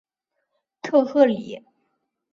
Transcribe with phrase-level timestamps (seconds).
[0.81, 1.63] 特赫里。